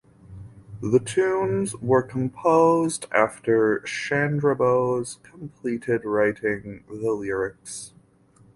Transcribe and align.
The 0.81 0.99
tunes 0.99 1.75
were 1.75 2.01
composed 2.01 3.05
after 3.11 3.81
Chandrabose 3.81 5.21
completed 5.21 6.05
writing 6.05 6.83
the 6.89 7.11
lyrics. 7.11 7.93